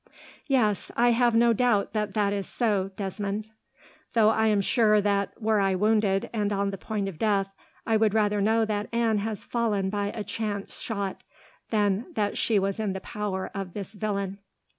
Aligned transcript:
"Yes, 0.47 0.91
I 0.97 1.09
have 1.11 1.35
no 1.35 1.53
doubt 1.53 1.93
that 1.93 2.15
that 2.15 2.33
is 2.33 2.47
so, 2.47 2.89
Desmond, 2.95 3.51
though 4.13 4.29
I 4.31 4.47
am 4.47 4.59
sure 4.59 4.99
that, 4.99 5.39
were 5.39 5.59
I 5.59 5.75
wounded 5.75 6.27
and 6.33 6.51
on 6.51 6.71
the 6.71 6.77
point 6.79 7.07
of 7.07 7.19
death, 7.19 7.49
I 7.85 7.97
would 7.97 8.15
rather 8.15 8.41
know 8.41 8.65
that 8.65 8.89
Anne 8.91 9.19
had 9.19 9.37
fallen 9.37 9.91
by 9.91 10.07
a 10.07 10.23
chance 10.23 10.79
shot, 10.79 11.21
than 11.69 12.07
that 12.15 12.35
she 12.35 12.57
was 12.57 12.79
in 12.79 12.93
the 12.93 13.01
power 13.01 13.51
of 13.53 13.75
this 13.75 13.93
villain." 13.93 14.39